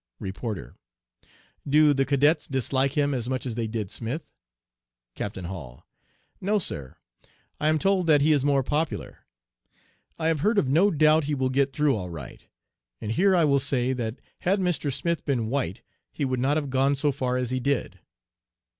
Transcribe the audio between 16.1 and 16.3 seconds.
he